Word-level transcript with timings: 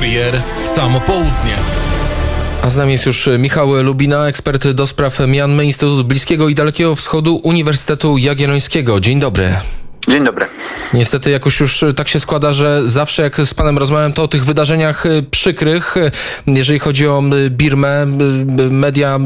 Kurier 0.00 0.42
w 0.64 0.68
samo 0.68 1.00
południe. 1.00 1.56
A 2.62 2.70
z 2.70 2.76
nami 2.76 2.92
jest 2.92 3.06
już 3.06 3.28
Michał 3.38 3.82
Lubina, 3.82 4.28
ekspert 4.28 4.68
do 4.68 4.86
spraw 4.86 5.18
Mianmy, 5.26 5.64
Instytut 5.64 6.06
Bliskiego 6.06 6.48
i 6.48 6.54
Dalekiego 6.54 6.94
Wschodu 6.94 7.36
Uniwersytetu 7.36 8.18
Jagiellońskiego. 8.18 9.00
Dzień 9.00 9.20
dobry. 9.20 9.54
Dzień 10.10 10.24
dobry. 10.24 10.46
Niestety 10.94 11.30
jakoś 11.30 11.60
już 11.60 11.84
tak 11.96 12.08
się 12.08 12.20
składa, 12.20 12.52
że 12.52 12.88
zawsze 12.88 13.22
jak 13.22 13.36
z 13.36 13.54
panem 13.54 13.78
rozmawiam, 13.78 14.12
to 14.12 14.22
o 14.22 14.28
tych 14.28 14.44
wydarzeniach 14.44 15.06
y, 15.06 15.22
przykrych, 15.30 15.96
y, 15.96 16.10
jeżeli 16.46 16.78
chodzi 16.78 17.06
o 17.06 17.22
Birmę, 17.50 18.06
media, 18.70 19.18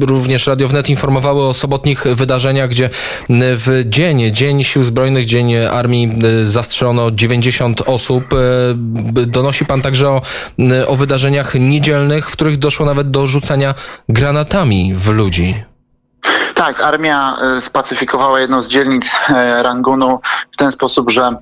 również 0.00 0.46
Radio 0.46 0.68
Wnet 0.68 0.88
informowały 0.88 1.42
o 1.42 1.54
sobotnich 1.54 2.04
wydarzeniach, 2.04 2.70
gdzie 2.70 2.90
w 3.30 3.82
dzień, 3.86 4.32
Dzień 4.32 4.64
Sił 4.64 4.82
Zbrojnych, 4.82 5.24
Dzień 5.24 5.56
Armii 5.56 6.18
zastrzelono 6.42 7.10
90 7.10 7.80
osób. 7.80 8.24
Donosi 9.26 9.64
pan 9.64 9.82
także 9.82 10.08
o, 10.08 10.22
o 10.86 10.96
wydarzeniach 10.96 11.54
niedzielnych, 11.54 12.30
w 12.30 12.32
których 12.32 12.58
doszło 12.58 12.86
nawet 12.86 13.10
do 13.10 13.26
rzucania 13.26 13.74
granatami 14.08 14.94
w 14.94 15.08
ludzi. 15.08 15.71
Tak, 16.62 16.80
armia 16.80 17.36
e, 17.56 17.60
spacyfikowała 17.60 18.40
jedną 18.40 18.62
z 18.62 18.68
dzielnic 18.68 19.20
e, 19.28 19.62
Rangunu 19.62 20.20
w 20.52 20.56
ten 20.56 20.72
sposób, 20.72 21.10
że 21.10 21.36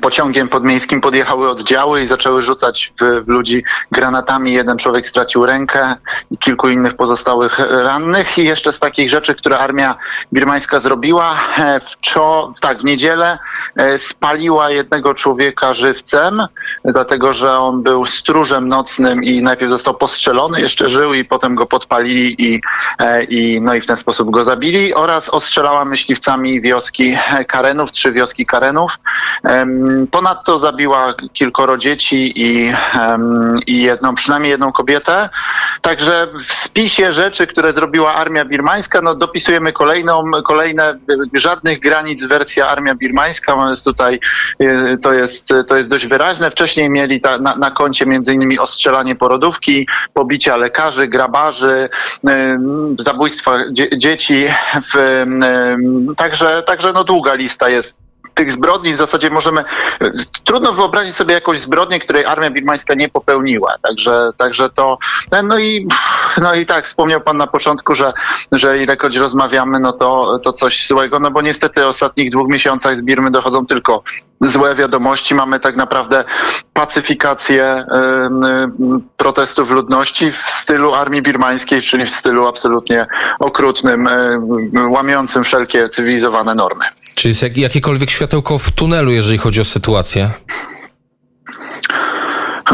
pociągiem 0.00 0.48
podmiejskim 0.48 1.00
podjechały 1.00 1.50
oddziały 1.50 2.02
i 2.02 2.06
zaczęły 2.06 2.42
rzucać 2.42 2.92
w, 3.00 3.24
w, 3.24 3.28
ludzi 3.28 3.64
granatami. 3.92 4.52
Jeden 4.52 4.78
człowiek 4.78 5.06
stracił 5.06 5.46
rękę 5.46 5.94
i 6.30 6.38
kilku 6.38 6.68
innych 6.68 6.96
pozostałych 6.96 7.58
rannych. 7.58 8.38
I 8.38 8.44
jeszcze 8.44 8.72
z 8.72 8.78
takich 8.78 9.10
rzeczy, 9.10 9.34
które 9.34 9.58
armia 9.58 9.96
birmańska 10.32 10.80
zrobiła, 10.80 11.38
e, 11.58 11.80
w, 11.80 12.00
czo, 12.00 12.52
tak, 12.60 12.78
w 12.78 12.84
niedzielę 12.84 13.38
e, 13.76 13.98
spaliła 13.98 14.70
jednego 14.70 15.14
człowieka 15.14 15.74
żywcem, 15.74 16.46
dlatego 16.84 17.32
że 17.34 17.58
on 17.58 17.82
był 17.82 18.06
stróżem 18.06 18.68
nocnym 18.68 19.24
i 19.24 19.42
najpierw 19.42 19.70
został 19.70 19.94
postrzelony, 19.94 20.60
jeszcze 20.60 20.90
żył 20.90 21.14
i 21.14 21.24
potem 21.24 21.54
go 21.54 21.66
podpalili 21.66 22.54
i, 22.54 22.60
e, 22.98 23.24
i, 23.24 23.60
no 23.60 23.74
i 23.74 23.80
w 23.80 23.86
ten 23.86 23.96
sposób 23.96 24.30
go 24.30 24.44
zabili. 24.44 24.94
Oraz 24.94 25.28
ostrzelała 25.28 25.84
myśliwcami 25.84 26.60
wioski 26.60 27.16
Karenów, 27.48 27.92
trzy 27.92 28.12
wioski 28.12 28.46
Karenów. 28.46 28.98
Ponadto 30.10 30.58
zabiła 30.58 31.14
kilkoro 31.32 31.78
dzieci 31.78 32.32
i, 32.36 32.72
i 33.66 33.82
jedną, 33.82 34.14
przynajmniej 34.14 34.50
jedną 34.50 34.72
kobietę. 34.72 35.28
Także 35.82 36.26
w 36.44 36.52
spisie 36.52 37.12
rzeczy, 37.12 37.46
które 37.46 37.72
zrobiła 37.72 38.14
armia 38.14 38.44
birmańska, 38.44 39.00
no 39.00 39.14
dopisujemy 39.14 39.72
kolejną, 39.72 40.30
kolejne, 40.46 40.98
żadnych 41.34 41.80
granic 41.80 42.24
wersja 42.24 42.68
armia 42.68 42.94
birmańska. 42.94 43.68
Jest 43.68 43.84
tutaj, 43.84 44.20
e, 44.60 44.98
to 44.98 45.12
jest, 45.12 45.48
to 45.66 45.76
jest 45.76 45.90
dość 45.90 46.06
wyraźne. 46.06 46.50
Wcześniej 46.50 46.90
mieli 46.90 47.20
ta, 47.20 47.38
na, 47.38 47.56
na 47.56 47.70
koncie 47.70 48.06
między 48.06 48.34
innymi 48.34 48.58
ostrzelanie 48.58 49.16
porodówki, 49.16 49.88
pobicia 50.14 50.56
lekarzy, 50.56 51.08
grabarzy, 51.08 51.88
zabójstwa 52.98 53.56
dzie, 53.72 53.98
dzieci. 53.98 54.46
W, 54.94 55.24
także, 56.16 56.62
także 56.62 56.92
no 56.92 57.04
długa 57.04 57.34
lista 57.34 57.68
jest 57.68 57.99
tych 58.40 58.52
zbrodni 58.52 58.94
w 58.94 58.96
zasadzie 58.96 59.30
możemy, 59.30 59.64
trudno 60.44 60.72
wyobrazić 60.72 61.16
sobie 61.16 61.34
jakąś 61.34 61.58
zbrodnię, 61.58 62.00
której 62.00 62.24
armia 62.24 62.50
birmańska 62.50 62.94
nie 62.94 63.08
popełniła. 63.08 63.74
Także, 63.82 64.30
także 64.36 64.70
to, 64.70 64.98
no 65.42 65.58
i, 65.58 65.88
no 66.42 66.54
i 66.54 66.66
tak, 66.66 66.86
wspomniał 66.86 67.20
pan 67.20 67.36
na 67.36 67.46
początku, 67.46 67.94
że, 67.94 68.12
że 68.52 68.78
ilekroć 68.78 69.16
rozmawiamy, 69.16 69.80
no 69.80 69.92
to, 69.92 70.38
to 70.38 70.52
coś 70.52 70.88
złego, 70.88 71.20
no 71.20 71.30
bo 71.30 71.42
niestety 71.42 71.80
w 71.80 71.84
ostatnich 71.84 72.30
dwóch 72.30 72.48
miesiącach 72.48 72.96
z 72.96 73.02
Birmy 73.02 73.30
dochodzą 73.30 73.66
tylko 73.66 74.02
złe 74.40 74.74
wiadomości. 74.74 75.34
Mamy 75.34 75.60
tak 75.60 75.76
naprawdę 75.76 76.24
pacyfikację 76.72 77.84
protestów 79.16 79.70
ludności 79.70 80.32
w 80.32 80.36
stylu 80.36 80.94
armii 80.94 81.22
birmańskiej, 81.22 81.82
czyli 81.82 82.06
w 82.06 82.10
stylu 82.10 82.46
absolutnie 82.46 83.06
okrutnym, 83.38 84.08
łamiącym 84.90 85.44
wszelkie 85.44 85.88
cywilizowane 85.88 86.54
normy. 86.54 86.84
Czy 87.14 87.28
jest 87.28 87.42
jak, 87.42 87.56
jakiekolwiek 87.56 88.10
światełko 88.10 88.58
w 88.58 88.70
tunelu, 88.70 89.10
jeżeli 89.10 89.38
chodzi 89.38 89.60
o 89.60 89.64
sytuację? 89.64 90.30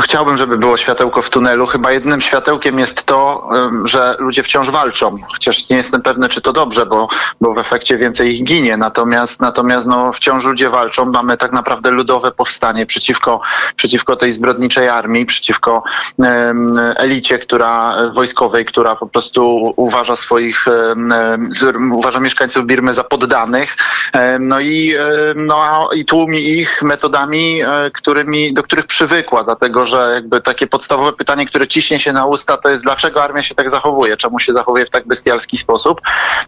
Chciałbym, 0.02 0.36
żeby 0.36 0.58
było 0.58 0.76
światełko 0.76 1.22
w 1.22 1.30
tunelu. 1.30 1.66
Chyba 1.66 1.92
jednym 1.92 2.20
światełkiem 2.20 2.78
jest 2.78 3.04
to, 3.04 3.48
że 3.84 4.16
ludzie 4.18 4.42
wciąż 4.42 4.70
walczą. 4.70 5.16
Chociaż 5.32 5.68
nie 5.68 5.76
jestem 5.76 6.02
pewny, 6.02 6.28
czy 6.28 6.40
to 6.40 6.52
dobrze, 6.52 6.86
bo, 6.86 7.08
bo 7.40 7.54
w 7.54 7.58
efekcie 7.58 7.96
więcej 7.98 8.32
ich 8.32 8.44
ginie. 8.44 8.76
Natomiast, 8.76 9.40
natomiast 9.40 9.86
no, 9.86 10.12
wciąż 10.12 10.44
ludzie 10.44 10.70
walczą. 10.70 11.04
Mamy 11.04 11.36
tak 11.36 11.52
naprawdę 11.52 11.90
ludowe 11.90 12.32
powstanie 12.32 12.86
przeciwko, 12.86 13.40
przeciwko 13.76 14.16
tej 14.16 14.32
zbrodniczej 14.32 14.88
armii, 14.88 15.26
przeciwko 15.26 15.82
um, 16.16 16.78
elicie 16.96 17.38
która, 17.38 17.96
wojskowej, 18.14 18.64
która 18.64 18.96
po 18.96 19.06
prostu 19.06 19.72
uważa 19.76 20.16
swoich, 20.16 20.66
um, 20.66 21.92
uważa 21.92 22.20
mieszkańców 22.20 22.66
Birmy 22.66 22.94
za 22.94 23.04
poddanych. 23.04 23.76
Um, 24.14 24.48
no 24.48 24.60
i, 24.60 24.94
no, 25.36 25.88
i 25.94 26.04
tłumi 26.04 26.48
ich 26.48 26.82
metodami, 26.82 27.62
e, 27.62 27.90
którymi, 27.90 28.54
do 28.54 28.62
których 28.62 28.86
przywykła, 28.86 29.44
dlatego 29.44 29.85
że 29.86 30.10
jakby 30.14 30.40
takie 30.40 30.66
podstawowe 30.66 31.12
pytanie, 31.12 31.46
które 31.46 31.68
ciśnie 31.68 31.98
się 32.00 32.12
na 32.12 32.26
usta, 32.26 32.56
to 32.56 32.68
jest 32.68 32.82
dlaczego 32.82 33.24
armia 33.24 33.42
się 33.42 33.54
tak 33.54 33.70
zachowuje, 33.70 34.16
czemu 34.16 34.40
się 34.40 34.52
zachowuje 34.52 34.86
w 34.86 34.90
tak 34.90 35.06
bestialski 35.06 35.56
sposób. 35.56 36.00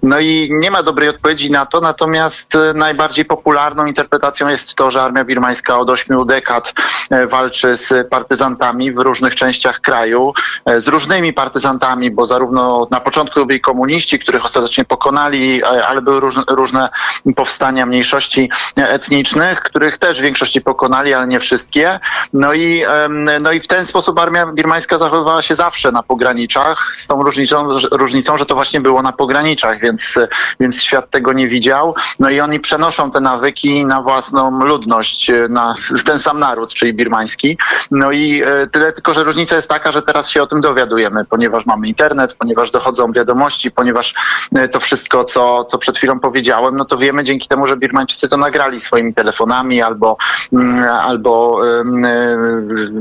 No 0.02 0.20
i 0.20 0.50
nie 0.52 0.70
ma 0.70 0.82
dobrej 0.82 1.08
odpowiedzi 1.08 1.50
na 1.50 1.66
to, 1.66 1.80
natomiast 1.80 2.54
e, 2.54 2.72
najbardziej 2.74 3.24
popularną 3.24 3.86
interpretacją 3.86 4.48
jest 4.48 4.74
to, 4.74 4.90
że 4.90 5.02
armia 5.02 5.24
birmańska 5.24 5.78
od 5.78 5.90
ośmiu 5.90 6.24
dekad 6.24 6.72
e, 7.10 7.26
walczy 7.26 7.76
z 7.76 8.08
partyzantami 8.08 8.92
w 8.92 8.98
różnych 8.98 9.34
częściach 9.34 9.80
kraju, 9.80 10.32
e, 10.64 10.80
z 10.80 10.88
różnymi 10.88 11.32
partyzantami, 11.32 12.10
bo 12.10 12.26
zarówno 12.26 12.86
na 12.90 13.00
początku 13.00 13.46
byli 13.46 13.60
komuniści, 13.60 14.18
których 14.18 14.44
ostatecznie 14.44 14.84
pokonali, 14.84 15.64
ale 15.64 16.02
były 16.02 16.20
różne, 16.48 16.88
powstania 17.36 17.86
mniejszości 17.86 18.50
etnicznych, 18.76 19.60
których 19.62 19.98
też 19.98 20.18
w 20.18 20.22
większości 20.22 20.60
pokonali, 20.60 21.14
ale 21.14 21.26
nie 21.26 21.40
wszystkie. 21.40 22.00
No 22.32 22.52
i 22.52 22.84
no 23.40 23.52
i 23.52 23.60
w 23.60 23.66
ten 23.66 23.86
sposób 23.86 24.18
armia 24.18 24.46
birmańska 24.46 24.98
zachowywała 24.98 25.42
się 25.42 25.54
zawsze 25.54 25.92
na 25.92 26.02
pograniczach, 26.02 26.94
z 26.94 27.06
tą 27.06 27.22
różnicą, 27.22 27.66
różnicą 27.92 28.36
że 28.36 28.46
to 28.46 28.54
właśnie 28.54 28.80
było 28.80 29.02
na 29.02 29.12
pograniczach, 29.12 29.80
więc, 29.80 30.14
więc 30.60 30.82
świat 30.82 31.10
tego 31.10 31.32
nie 31.32 31.48
widział. 31.48 31.94
No 32.18 32.30
i 32.30 32.40
oni 32.40 32.60
przenoszą 32.60 33.10
te 33.10 33.20
nawyki 33.20 33.86
na 33.86 34.02
własną 34.02 34.64
ludność, 34.64 35.30
na 35.48 35.74
ten 36.04 36.18
sam 36.18 36.38
naród, 36.38 36.74
czyli 36.74 36.94
birmański. 36.94 37.58
No 37.90 38.12
i 38.12 38.42
e, 38.42 38.66
tyle 38.66 38.92
tylko, 38.92 39.14
że 39.14 39.24
różnica 39.24 39.56
jest 39.56 39.68
taka, 39.68 39.92
że 39.92 40.02
teraz 40.02 40.30
się 40.30 40.42
o 40.42 40.46
tym 40.46 40.60
dowiadujemy, 40.60 41.24
ponieważ 41.24 41.66
mamy 41.66 41.88
internet, 41.88 42.34
ponieważ 42.34 42.70
dochodzą 42.70 43.12
wiadomości, 43.12 43.70
ponieważ 43.70 44.14
e, 44.54 44.68
to 44.68 44.80
wszystko, 44.80 45.24
co, 45.24 45.64
co 45.64 45.78
przed 45.78 45.98
chwilą 45.98 46.20
powiedziałem, 46.20 46.76
no 46.76 46.84
to 46.84 46.98
wiemy 46.98 47.24
dzięki 47.24 47.48
temu, 47.48 47.66
że 47.66 47.76
Birmańczycy 47.76 48.28
to 48.28 48.36
nagrali 48.36 48.80
swoimi 48.80 49.14
telefonami 49.14 49.82
albo, 49.82 50.16
mm, 50.52 50.84
albo 50.84 51.58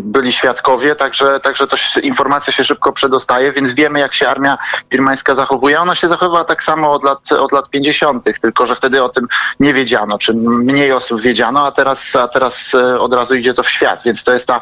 byli 0.07 0.31
świadkowie, 0.31 0.95
także, 0.95 1.39
także 1.39 1.67
to 1.67 1.77
informacja 2.03 2.53
się 2.53 2.63
szybko 2.63 2.91
przedostaje, 2.91 3.51
więc 3.51 3.71
wiemy, 3.71 3.99
jak 3.99 4.13
się 4.13 4.29
armia 4.29 4.57
birmańska 4.89 5.35
zachowuje. 5.35 5.81
Ona 5.81 5.95
się 5.95 6.07
zachowywała 6.07 6.43
tak 6.43 6.63
samo 6.63 6.91
od 6.91 7.03
lat, 7.03 7.31
od 7.31 7.51
lat 7.51 7.69
50., 7.69 8.23
tylko 8.41 8.65
że 8.65 8.75
wtedy 8.75 9.03
o 9.03 9.09
tym 9.09 9.27
nie 9.59 9.73
wiedziano, 9.73 10.17
czy 10.17 10.33
mniej 10.33 10.91
osób 10.91 11.21
wiedziano, 11.21 11.65
a 11.65 11.71
teraz, 11.71 12.15
a 12.15 12.27
teraz 12.27 12.73
e, 12.75 12.99
od 12.99 13.13
razu 13.13 13.35
idzie 13.35 13.53
to 13.53 13.63
w 13.63 13.69
świat, 13.69 14.03
więc 14.05 14.23
to 14.23 14.33
jest 14.33 14.47
ta, 14.47 14.61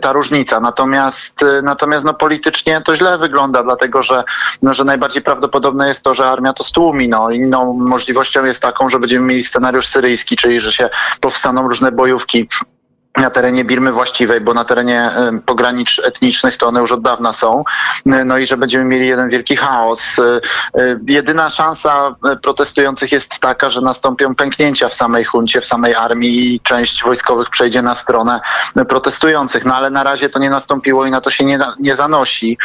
ta 0.00 0.12
różnica. 0.12 0.60
Natomiast, 0.60 1.42
e, 1.42 1.62
natomiast 1.62 2.04
no, 2.04 2.14
politycznie 2.14 2.80
to 2.80 2.96
źle 2.96 3.18
wygląda, 3.18 3.62
dlatego 3.62 4.02
że, 4.02 4.24
no, 4.62 4.74
że 4.74 4.84
najbardziej 4.84 5.22
prawdopodobne 5.22 5.88
jest 5.88 6.02
to, 6.02 6.14
że 6.14 6.26
armia 6.26 6.52
to 6.52 6.64
stłumi. 6.64 7.08
No. 7.08 7.30
Inną 7.30 7.72
możliwością 7.72 8.44
jest 8.44 8.62
taką, 8.62 8.88
że 8.88 8.98
będziemy 8.98 9.26
mieli 9.26 9.42
scenariusz 9.42 9.88
syryjski, 9.88 10.36
czyli 10.36 10.60
że 10.60 10.72
się 10.72 10.90
powstaną 11.20 11.68
różne 11.68 11.92
bojówki 11.92 12.48
na 13.16 13.30
terenie 13.30 13.64
Birmy 13.64 13.92
właściwej, 13.92 14.40
bo 14.40 14.54
na 14.54 14.64
terenie 14.64 15.10
pogranicz 15.46 16.00
etnicznych 16.04 16.56
to 16.56 16.66
one 16.66 16.80
już 16.80 16.92
od 16.92 17.02
dawna 17.02 17.32
są. 17.32 17.64
No 18.06 18.38
i 18.38 18.46
że 18.46 18.56
będziemy 18.56 18.84
mieli 18.84 19.06
jeden 19.06 19.30
wielki 19.30 19.56
chaos. 19.56 20.18
E, 20.18 20.40
e, 20.80 20.98
jedyna 21.08 21.50
szansa 21.50 22.16
e, 22.30 22.36
protestujących 22.36 23.12
jest 23.12 23.38
taka, 23.38 23.70
że 23.70 23.80
nastąpią 23.80 24.34
pęknięcia 24.34 24.88
w 24.88 24.94
samej 24.94 25.24
huncie, 25.24 25.60
w 25.60 25.64
samej 25.64 25.94
armii 25.94 26.54
i 26.54 26.60
część 26.60 27.02
wojskowych 27.02 27.50
przejdzie 27.50 27.82
na 27.82 27.94
stronę 27.94 28.40
protestujących. 28.88 29.64
No 29.64 29.74
ale 29.74 29.90
na 29.90 30.02
razie 30.02 30.28
to 30.28 30.38
nie 30.38 30.50
nastąpiło 30.50 31.06
i 31.06 31.10
na 31.10 31.20
to 31.20 31.30
się 31.30 31.44
nie, 31.44 31.58
nie 31.80 31.96
zanosi. 31.96 32.58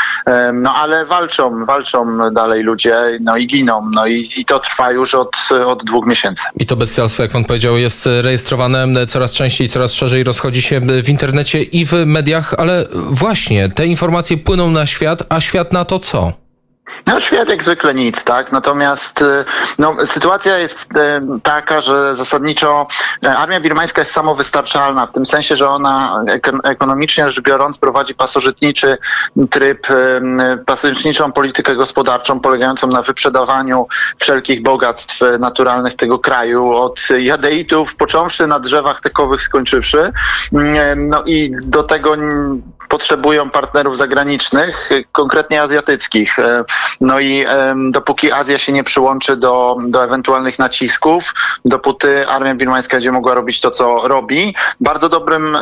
No 0.53 0.75
ale 0.75 1.05
walczą, 1.05 1.65
walczą 1.65 2.31
dalej 2.31 2.63
ludzie, 2.63 3.17
no 3.21 3.37
i 3.37 3.47
giną. 3.47 3.81
No 3.91 4.07
i, 4.07 4.29
i 4.37 4.45
to 4.45 4.59
trwa 4.59 4.91
już 4.91 5.15
od, 5.15 5.37
od 5.65 5.83
dwóch 5.85 6.05
miesięcy. 6.05 6.43
I 6.59 6.65
to 6.65 6.75
bestialstwo, 6.75 7.23
jak 7.23 7.31
pan 7.31 7.45
powiedział, 7.45 7.77
jest 7.77 8.09
rejestrowane 8.21 9.05
coraz 9.07 9.33
częściej, 9.33 9.69
coraz 9.69 9.93
szerzej 9.93 10.23
roz 10.23 10.36
rozchodzi 10.37 10.61
się 10.61 10.81
w 11.03 11.09
internecie 11.09 11.63
i 11.63 11.85
w 11.85 11.93
mediach, 12.05 12.53
ale 12.57 12.85
właśnie 12.93 13.69
te 13.69 13.87
informacje 13.87 14.37
płyną 14.37 14.71
na 14.71 14.85
świat, 14.85 15.23
a 15.29 15.41
świat 15.41 15.73
na 15.73 15.85
to 15.85 15.99
co? 15.99 16.33
No 17.05 17.19
świat 17.19 17.49
jak 17.49 17.63
zwykle 17.63 17.93
nic, 17.93 18.23
tak? 18.23 18.51
Natomiast 18.51 19.21
y, 19.21 19.45
no, 19.79 19.95
sytuacja 20.05 20.57
jest 20.57 20.79
y, 20.81 21.41
taka, 21.43 21.81
że 21.81 22.15
zasadniczo 22.15 22.87
y, 23.25 23.29
armia 23.29 23.59
birmańska 23.59 24.01
jest 24.01 24.11
samowystarczalna, 24.11 25.07
w 25.07 25.11
tym 25.11 25.25
sensie, 25.25 25.55
że 25.55 25.69
ona 25.69 26.23
ekonomicznie 26.63 27.29
rzecz 27.29 27.43
biorąc 27.43 27.77
prowadzi 27.77 28.15
pasożytniczy 28.15 28.97
tryb, 29.49 29.87
pasożytniczą 30.65 31.31
politykę 31.31 31.75
gospodarczą 31.75 32.39
polegającą 32.39 32.87
na 32.87 33.01
wyprzedawaniu 33.01 33.87
wszelkich 34.19 34.63
bogactw 34.63 35.19
naturalnych 35.39 35.95
tego 35.95 36.19
kraju, 36.19 36.71
od 36.71 36.99
jadeitów 37.17 37.95
począwszy 37.95 38.47
na 38.47 38.59
drzewach 38.59 39.01
tekowych 39.01 39.43
skończywszy. 39.43 40.11
No 40.95 41.23
i 41.23 41.51
do 41.61 41.83
tego 41.83 42.15
potrzebują 42.89 43.49
partnerów 43.49 43.97
zagranicznych, 43.97 44.89
konkretnie 45.11 45.61
azjatyckich. 45.61 46.39
E, 46.39 46.63
no 47.01 47.19
i 47.19 47.45
dopóki 47.91 48.31
Azja 48.31 48.57
się 48.57 48.71
nie 48.71 48.83
przyłączy 48.83 49.37
do, 49.37 49.75
do 49.87 50.03
ewentualnych 50.03 50.59
nacisków, 50.59 51.33
dopóty 51.65 52.27
armia 52.27 52.55
birmańska 52.55 52.97
będzie 52.97 53.11
mogła 53.11 53.33
robić 53.33 53.61
to, 53.61 53.71
co 53.71 54.07
robi. 54.07 54.55
Bardzo 54.79 55.09
dobrym 55.09 55.57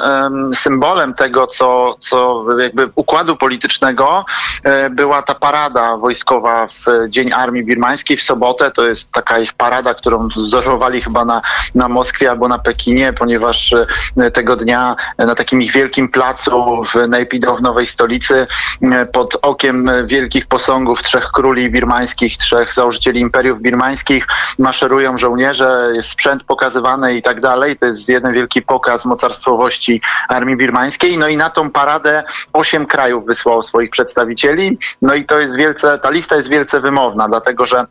symbolem 0.53 1.13
tego, 1.13 1.47
co, 1.47 1.95
co 1.99 2.45
jakby 2.59 2.89
układu 2.95 3.35
politycznego 3.35 4.25
e, 4.63 4.89
była 4.89 5.21
ta 5.21 5.35
parada 5.35 5.97
wojskowa 5.97 6.67
w 6.67 7.09
Dzień 7.09 7.33
Armii 7.33 7.63
Birmańskiej 7.63 8.17
w 8.17 8.23
sobotę. 8.23 8.71
To 8.71 8.87
jest 8.87 9.11
taka 9.11 9.39
ich 9.39 9.53
parada, 9.53 9.93
którą 9.93 10.27
wzorowali 10.27 11.01
chyba 11.01 11.25
na, 11.25 11.41
na 11.75 11.87
Moskwie 11.89 12.29
albo 12.29 12.47
na 12.47 12.59
Pekinie, 12.59 13.13
ponieważ 13.13 13.73
e, 14.17 14.31
tego 14.31 14.55
dnia 14.55 14.95
na 15.17 15.35
takim 15.35 15.61
ich 15.61 15.71
wielkim 15.71 16.09
placu 16.09 16.83
w 16.83 17.07
Naypyidaw 17.15 17.57
w 17.57 17.61
nowej 17.61 17.85
stolicy 17.85 18.47
e, 18.81 19.05
pod 19.05 19.37
okiem 19.41 19.89
wielkich 20.05 20.45
posągów 20.45 21.03
trzech 21.03 21.29
króli 21.33 21.71
birmańskich, 21.71 22.37
trzech 22.37 22.73
założycieli 22.73 23.19
imperiów 23.19 23.61
birmańskich 23.61 24.27
maszerują 24.59 25.17
żołnierze, 25.17 25.91
jest 25.93 26.09
sprzęt 26.09 26.43
pokazywany 26.43 27.17
i 27.17 27.21
tak 27.21 27.41
dalej. 27.41 27.75
To 27.75 27.85
jest 27.85 28.09
jeden 28.09 28.33
wielki 28.33 28.61
pokaz 28.61 29.05
mocarstwowości 29.05 30.01
armii 30.29 30.57
birmańskiej. 30.57 31.17
No 31.17 31.27
i 31.27 31.37
na 31.37 31.49
tą 31.49 31.71
paradę 31.71 32.23
osiem 32.53 32.85
krajów 32.85 33.25
wysłało 33.25 33.61
swoich 33.61 33.89
przedstawicieli. 33.89 34.77
No 35.01 35.13
i 35.13 35.25
to 35.25 35.39
jest 35.39 35.55
wielce, 35.55 35.99
ta 35.99 36.09
lista 36.09 36.35
jest 36.35 36.49
wielce 36.49 36.79
wymowna, 36.79 37.27
dlatego 37.27 37.65
że 37.65 37.85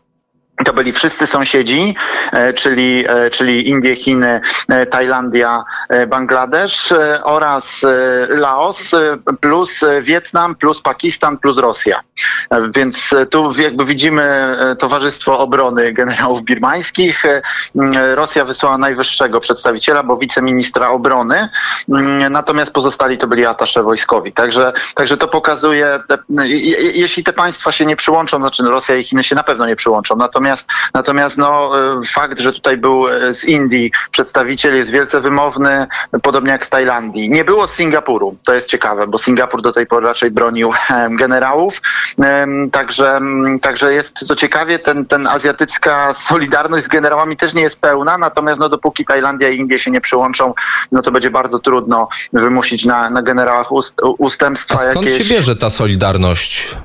to 0.65 0.73
byli 0.73 0.93
wszyscy 0.93 1.27
sąsiedzi, 1.27 1.95
e, 2.33 2.53
czyli, 2.53 3.05
e, 3.09 3.31
czyli 3.31 3.69
Indie, 3.69 3.97
Chiny, 3.97 4.41
e, 4.69 4.87
Tajlandia, 4.87 5.65
Bangladesz 6.09 6.95
oraz 7.23 7.81
Laos, 8.29 8.91
plus 9.41 9.81
Wietnam, 10.03 10.55
plus 10.55 10.81
Pakistan, 10.83 11.39
plus 11.39 11.59
Rosja. 11.59 12.01
Więc 12.75 13.11
tu 13.31 13.53
jakby 13.61 13.85
widzimy 13.85 14.56
Towarzystwo 14.79 15.39
Obrony 15.39 15.93
Generałów 15.93 16.43
Birmańskich. 16.43 17.23
Rosja 18.15 18.45
wysłała 18.45 18.79
najwyższego 18.79 19.41
przedstawiciela, 19.41 20.03
bo 20.03 20.17
wiceministra 20.17 20.89
obrony, 20.89 21.49
natomiast 22.31 22.73
pozostali 22.73 23.19
to 23.19 23.27
byli 23.27 23.47
atasze 23.47 23.83
wojskowi. 23.83 24.33
Także, 24.33 24.73
także 24.95 25.17
to 25.17 25.29
pokazuje, 25.29 26.01
jeśli 26.95 27.25
te 27.25 27.33
państwa 27.33 27.73
się 27.73 27.87
nie 27.87 27.97
przyłączą, 27.97 28.41
znaczy 28.41 28.62
Rosja 28.62 28.97
i 28.97 29.05
Chiny 29.05 29.25
się 29.25 29.35
na 29.35 29.43
pewno 29.43 29.67
nie 29.67 29.77
przyłączą, 29.77 30.17
natomiast 30.17 30.44
Natomiast, 30.44 30.69
natomiast 30.94 31.37
no, 31.37 31.81
e, 31.81 32.02
fakt, 32.06 32.41
że 32.41 32.52
tutaj 32.52 32.76
był 32.76 33.08
e, 33.08 33.35
z 33.35 33.44
Indii 33.44 33.91
przedstawiciel 34.11 34.76
jest 34.76 34.91
wielce 34.91 35.20
wymowny, 35.20 35.87
podobnie 36.23 36.50
jak 36.50 36.67
z 36.67 36.69
Tajlandii. 36.69 37.31
Nie 37.31 37.44
było 37.44 37.69
z 37.69 37.75
Singapuru, 37.75 38.37
to 38.44 38.55
jest 38.55 38.69
ciekawe, 38.69 39.06
bo 39.06 39.19
Singapur 39.19 39.62
do 39.62 39.73
tej 39.73 39.87
pory 39.87 40.06
raczej 40.06 40.31
bronił 40.31 40.73
generałów. 41.11 41.82
Także, 42.73 43.20
także 43.62 43.93
jest 43.93 44.29
to 44.29 44.37
ciekawie, 44.37 44.79
ten, 44.79 45.06
ten 45.06 45.26
azjatycka 45.26 46.14
solidarność 46.14 46.85
z 46.85 46.88
generałami 46.88 47.37
też 47.37 47.55
nie 47.55 47.62
jest 47.62 47.81
pełna, 47.81 48.19
natomiast 48.19 48.61
no, 48.61 48.69
dopóki 48.69 49.05
Tajlandia 49.05 49.49
i 49.49 49.56
Indie 49.56 49.79
się 49.79 49.91
nie 49.91 50.00
przyłączą, 50.00 50.55
no 50.93 51.02
to 51.02 51.11
będzie 51.11 51.31
bardzo 51.31 51.58
trudno 51.58 52.08
wymusić 52.32 52.85
na, 52.85 53.11
na 53.11 53.23
generałach 53.23 53.73
ust, 53.73 54.00
ustępstwa. 54.19 54.75
A 54.75 54.79
skąd 54.79 55.08
jakieś... 55.08 55.29
się 55.29 55.35
bierze 55.35 55.56
ta 55.56 55.70
solidarność? 55.70 56.76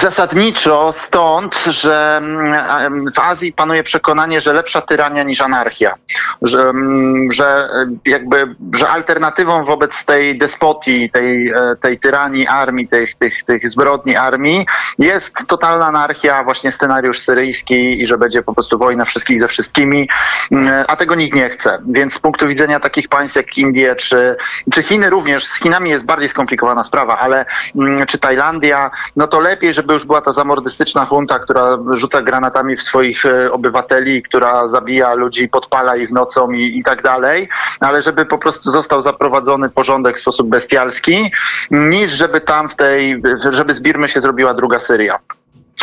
Zasadniczo 0.00 0.92
stąd, 0.92 1.64
że 1.64 2.16
mm, 2.16 3.12
w 3.14 3.18
Azji 3.18 3.52
panuje 3.52 3.82
przekonanie, 3.82 4.40
że 4.40 4.52
lepsza 4.52 4.80
tyrania 4.80 5.22
niż 5.22 5.40
anarchia. 5.40 5.94
Że, 6.42 6.60
mm, 6.60 7.32
że 7.32 7.68
jakby, 8.04 8.54
że 8.74 8.88
alternatywą 8.88 9.64
wobec 9.64 10.04
tej 10.04 10.38
despotii, 10.38 11.10
tej, 11.10 11.48
e, 11.48 11.76
tej 11.80 11.98
tyranii 11.98 12.46
armii, 12.46 12.88
tych, 12.88 13.14
tych, 13.14 13.44
tych 13.44 13.70
zbrodni 13.70 14.16
armii 14.16 14.66
jest 14.98 15.46
totalna 15.46 15.86
anarchia, 15.86 16.44
właśnie 16.44 16.72
scenariusz 16.72 17.20
syryjski 17.20 18.02
i 18.02 18.06
że 18.06 18.18
będzie 18.18 18.42
po 18.42 18.54
prostu 18.54 18.78
wojna 18.78 19.04
wszystkich 19.04 19.40
ze 19.40 19.48
wszystkimi, 19.48 20.08
mm, 20.52 20.84
a 20.88 20.96
tego 20.96 21.14
nikt 21.14 21.36
nie 21.36 21.48
chce. 21.48 21.78
Więc 21.86 22.14
z 22.14 22.18
punktu 22.18 22.48
widzenia 22.48 22.80
takich 22.80 23.08
państw 23.08 23.36
jak 23.36 23.58
Indie 23.58 23.96
czy, 23.96 24.36
czy 24.72 24.82
Chiny 24.82 25.10
również, 25.10 25.44
z 25.44 25.58
Chinami 25.58 25.90
jest 25.90 26.04
bardziej 26.04 26.28
skomplikowana 26.28 26.84
sprawa, 26.84 27.18
ale 27.18 27.44
czy 28.08 28.18
Tajlandia, 28.18 28.90
no 29.16 29.26
to 29.26 29.40
lepiej, 29.40 29.74
żeby 29.74 29.92
już 29.92 30.04
była 30.04 30.20
ta 30.20 30.32
zamordystyczna 30.32 31.08
junta, 31.10 31.38
która 31.38 31.78
rzuca 31.94 32.22
granatami 32.22 32.76
w 32.76 32.82
swoich 32.82 33.26
e, 33.26 33.52
obywateli, 33.52 34.22
która 34.22 34.68
zabija 34.68 35.14
ludzi, 35.14 35.48
podpala 35.48 35.96
ich 35.96 36.10
nocą 36.10 36.50
i, 36.50 36.78
i 36.78 36.82
tak 36.84 37.02
dalej, 37.02 37.48
ale 37.80 38.02
żeby 38.02 38.26
po 38.26 38.38
prostu 38.38 38.70
został 38.70 39.02
zaprowadzony 39.02 39.68
porządek 39.68 40.18
w 40.18 40.20
sposób 40.20 40.48
bestialski, 40.48 41.30
niż 41.70 42.12
żeby 42.12 42.40
tam 42.40 42.68
w 42.68 42.76
tej, 42.76 43.22
żeby 43.50 43.74
z 43.74 43.80
Birmy 43.80 44.08
się 44.08 44.20
zrobiła 44.20 44.54
druga 44.54 44.80
Syria. 44.80 45.18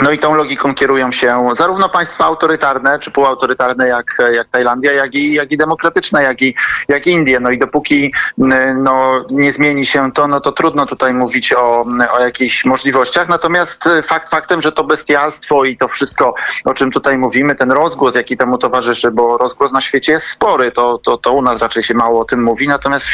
No 0.01 0.11
i 0.11 0.19
tą 0.19 0.35
logiką 0.35 0.73
kierują 0.75 1.11
się 1.11 1.49
zarówno 1.53 1.89
państwa 1.89 2.25
autorytarne, 2.25 2.99
czy 2.99 3.11
półautorytarne 3.11 3.87
jak, 3.87 4.17
jak 4.33 4.47
Tajlandia, 4.47 4.93
jak 4.93 5.15
i, 5.15 5.33
jak 5.33 5.51
i 5.51 5.57
demokratyczne, 5.57 6.23
jak 6.23 6.41
i, 6.41 6.55
jak 6.87 7.07
Indie. 7.07 7.39
No 7.39 7.49
i 7.49 7.59
dopóki 7.59 8.13
no, 8.77 9.25
nie 9.29 9.53
zmieni 9.53 9.85
się 9.85 10.11
to, 10.11 10.27
no 10.27 10.41
to 10.41 10.51
trudno 10.51 10.85
tutaj 10.85 11.13
mówić 11.13 11.53
o, 11.53 11.85
o 12.11 12.19
jakichś 12.19 12.65
możliwościach. 12.65 13.29
Natomiast 13.29 13.89
fakt 14.03 14.29
faktem, 14.29 14.61
że 14.61 14.71
to 14.71 14.83
bestialstwo 14.83 15.65
i 15.65 15.77
to 15.77 15.87
wszystko, 15.87 16.33
o 16.65 16.73
czym 16.73 16.91
tutaj 16.91 17.17
mówimy, 17.17 17.55
ten 17.55 17.71
rozgłos, 17.71 18.15
jaki 18.15 18.37
temu 18.37 18.57
towarzyszy, 18.57 19.11
bo 19.11 19.37
rozgłos 19.37 19.71
na 19.71 19.81
świecie 19.81 20.11
jest 20.11 20.27
spory, 20.27 20.71
to, 20.71 20.97
to, 20.97 21.17
to 21.17 21.33
u 21.33 21.41
nas 21.41 21.61
raczej 21.61 21.83
się 21.83 21.93
mało 21.93 22.19
o 22.19 22.25
tym 22.25 22.43
mówi, 22.43 22.67
natomiast 22.67 23.07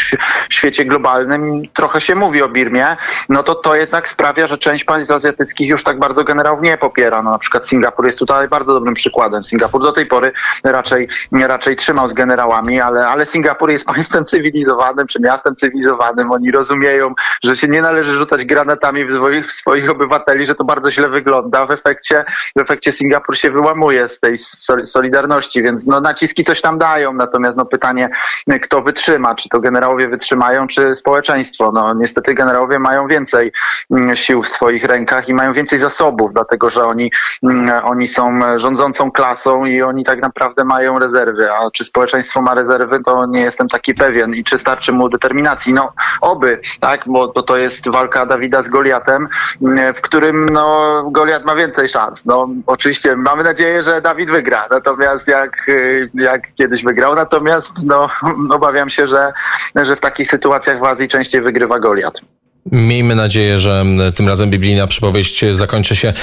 w 0.49 0.53
świecie 0.53 0.85
globalnym 0.85 1.61
trochę 1.73 2.01
się 2.01 2.15
mówi 2.15 2.41
o 2.41 2.49
Birmie, 2.49 2.97
no 3.29 3.43
to 3.43 3.55
to 3.55 3.75
jednak 3.75 4.09
sprawia, 4.09 4.47
że 4.47 4.57
część 4.57 4.83
państw 4.83 5.11
azjatyckich 5.11 5.69
już 5.69 5.83
tak 5.83 5.99
bardzo 5.99 6.23
generałów 6.23 6.61
nie 6.61 6.74
popiera. 6.77 7.21
No, 7.21 7.31
na 7.31 7.39
przykład 7.39 7.67
Singapur 7.67 8.05
jest 8.05 8.19
tutaj 8.19 8.47
bardzo 8.47 8.73
dobrym 8.73 8.93
przykładem. 8.93 9.43
Singapur 9.43 9.81
do 9.81 9.91
tej 9.91 10.05
pory 10.05 10.31
raczej, 10.63 11.09
raczej 11.31 11.75
trzymał 11.75 12.09
z 12.09 12.13
generałami, 12.13 12.81
ale, 12.81 13.07
ale 13.07 13.25
Singapur 13.25 13.71
jest 13.71 13.85
państwem 13.85 14.25
cywilizowanym, 14.25 15.07
czy 15.07 15.19
miastem 15.21 15.55
cywilizowanym. 15.55 16.31
Oni 16.31 16.51
rozumieją, 16.51 17.13
że 17.43 17.57
się 17.57 17.67
nie 17.67 17.81
należy 17.81 18.15
rzucać 18.15 18.45
granatami 18.45 19.05
w 19.05 19.11
swoich, 19.11 19.47
w 19.47 19.51
swoich 19.51 19.89
obywateli, 19.89 20.45
że 20.45 20.55
to 20.55 20.63
bardzo 20.63 20.91
źle 20.91 21.09
wygląda. 21.09 21.65
W 21.65 21.71
efekcie, 21.71 22.25
w 22.57 22.61
efekcie 22.61 22.91
Singapur 22.91 23.37
się 23.37 23.51
wyłamuje 23.51 24.07
z 24.07 24.19
tej 24.19 24.37
solidarności, 24.85 25.61
więc 25.61 25.85
no, 25.85 26.01
naciski 26.01 26.43
coś 26.43 26.61
tam 26.61 26.79
dają. 26.79 27.13
Natomiast 27.13 27.57
no, 27.57 27.65
pytanie, 27.65 28.09
kto 28.63 28.81
wytrzyma? 28.81 29.35
Czy 29.35 29.49
to 29.49 29.59
generałowie 29.59 30.07
wytrzymają, 30.07 30.67
czy 30.67 30.95
społeczeństwo? 30.95 31.71
No, 31.73 31.93
niestety 31.93 32.33
generałowie 32.33 32.79
mają 32.79 33.07
więcej 33.07 33.51
mm, 33.91 34.15
sił 34.15 34.43
w 34.43 34.49
swoich 34.49 34.83
rękach 34.83 35.29
i 35.29 35.33
mają 35.33 35.53
więcej 35.53 35.79
zasobów, 35.79 36.33
dlatego 36.33 36.54
dlatego 36.55 36.69
że 36.69 36.85
oni, 36.85 37.11
mm, 37.43 37.85
oni 37.85 38.07
są 38.07 38.39
rządzącą 38.59 39.11
klasą 39.11 39.65
i 39.65 39.81
oni 39.81 40.03
tak 40.03 40.21
naprawdę 40.21 40.65
mają 40.65 40.99
rezerwy. 40.99 41.51
A 41.51 41.71
czy 41.71 41.85
społeczeństwo 41.85 42.41
ma 42.41 42.53
rezerwy, 42.53 42.99
to 43.05 43.25
nie 43.25 43.41
jestem 43.41 43.67
taki 43.67 43.93
pewien. 43.93 44.35
I 44.35 44.43
czy 44.43 44.59
starczy 44.59 44.91
mu 44.91 45.09
determinacji? 45.09 45.73
No, 45.73 45.93
oby, 46.21 46.59
tak, 46.79 47.03
bo 47.07 47.27
to, 47.27 47.43
to 47.43 47.57
jest 47.57 47.89
walka 47.89 48.25
Dawida 48.25 48.61
z 48.61 48.69
Goliatem, 48.69 49.27
mm, 49.61 49.93
w 49.93 50.01
którym 50.01 50.45
no, 50.45 51.03
Goliat 51.11 51.45
ma 51.45 51.55
więcej 51.55 51.89
szans. 51.89 52.25
No, 52.25 52.49
oczywiście 52.67 53.15
mamy 53.15 53.43
nadzieję, 53.43 53.83
że 53.83 54.01
Dawid 54.01 54.29
wygra. 54.29 54.67
Natomiast 54.71 55.27
jak, 55.27 55.71
jak 56.13 56.55
kiedyś 56.55 56.83
wygrał, 56.83 57.15
natomiast 57.15 57.73
no, 57.83 58.09
obawiam 58.51 58.89
się, 58.89 59.07
że, 59.07 59.33
że 59.75 59.95
w 59.95 60.01
takich 60.01 60.29
sytuacjach 60.29 60.79
w 60.79 60.83
Azji 60.83 61.07
częściej 61.07 61.41
wygrywa 61.41 61.79
Goliat. 61.79 62.34
Miejmy 62.71 63.15
nadzieję, 63.15 63.59
że 63.59 63.85
tym 64.15 64.27
razem 64.27 64.49
biblijna 64.49 64.87
przypowieść 64.87 65.45
zakończy 65.51 65.95
się 65.95 66.13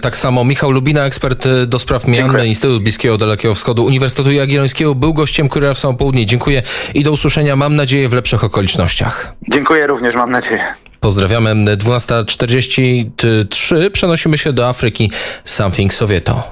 tak 0.00 0.16
samo. 0.16 0.44
Michał 0.44 0.70
Lubina, 0.70 1.04
ekspert 1.04 1.48
do 1.66 1.78
spraw 1.78 2.06
mian, 2.06 2.46
Instytut 2.46 2.82
Bliskiego 2.82 3.16
Dalekiego 3.16 3.54
Wschodu 3.54 3.84
Uniwersytetu 3.84 4.30
Jagiellońskiego, 4.30 4.94
był 4.94 5.14
gościem 5.14 5.48
Kuriera 5.48 5.74
w 5.74 5.78
Samo 5.78 5.94
Południe. 5.94 6.26
Dziękuję 6.26 6.62
i 6.94 7.04
do 7.04 7.12
usłyszenia, 7.12 7.56
mam 7.56 7.76
nadzieję, 7.76 8.08
w 8.08 8.12
lepszych 8.12 8.44
okolicznościach. 8.44 9.34
Dziękuję 9.52 9.86
również, 9.86 10.14
mam 10.14 10.30
nadzieję. 10.30 10.64
Pozdrawiamy. 11.00 11.54
12.43. 11.54 13.90
Przenosimy 13.90 14.38
się 14.38 14.52
do 14.52 14.68
Afryki. 14.68 15.10
Something 15.44 15.94
Sowieto. 15.94 16.48